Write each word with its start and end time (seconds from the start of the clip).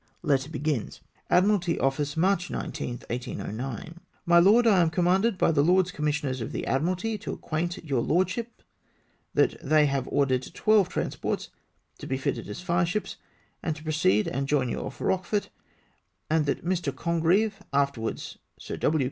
"Admiralty 1.29 1.77
Office, 1.79 2.17
March 2.17 2.49
19th, 2.49 3.07
1809. 3.11 3.99
*' 4.11 4.25
My 4.31 4.39
Loed,— 4.39 4.65
I 4.65 4.81
am 4.81 4.89
commanded 4.89 5.37
by 5.37 5.51
my 5.51 5.61
Lords 5.61 5.91
Commis 5.91 6.19
sioners 6.23 6.41
of 6.41 6.51
the 6.51 6.65
Admiralty 6.65 7.19
to 7.19 7.31
acquaint 7.33 7.77
your 7.85 8.01
lordship, 8.01 8.63
that 9.35 9.57
they 9.61 9.85
have 9.85 10.07
ordered 10.07 10.49
twelve 10.55 10.89
transports 10.89 11.49
to 11.99 12.07
be 12.07 12.17
fitted 12.17 12.49
as 12.49 12.61
fire 12.61 12.83
ships, 12.83 13.17
and 13.61 13.75
to 13.75 13.83
proceed 13.83 14.27
and 14.27 14.47
join 14.47 14.69
you 14.69 14.79
off 14.79 14.97
Eochefort; 14.97 15.49
and 16.31 16.47
that 16.47 16.65
Mr. 16.65 16.95
Con 16.95 17.19
greve 17.19 17.61
(afterwards 17.71 18.39
Sir 18.57 18.77
W. 18.77 18.99